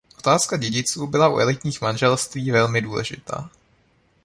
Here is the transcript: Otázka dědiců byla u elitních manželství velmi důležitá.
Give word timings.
Otázka 0.19 0.57
dědiců 0.57 1.07
byla 1.07 1.29
u 1.29 1.37
elitních 1.39 1.81
manželství 1.81 2.51
velmi 2.51 2.81
důležitá. 2.81 3.49